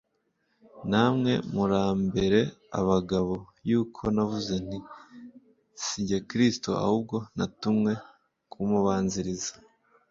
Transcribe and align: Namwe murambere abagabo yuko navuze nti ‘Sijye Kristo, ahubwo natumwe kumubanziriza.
Namwe 0.91 1.31
murambere 1.53 2.41
abagabo 2.79 3.33
yuko 3.69 4.01
navuze 4.15 4.55
nti 4.65 4.79
‘Sijye 5.83 6.17
Kristo, 6.29 6.69
ahubwo 6.83 7.15
natumwe 7.37 7.91
kumubanziriza. 8.51 9.53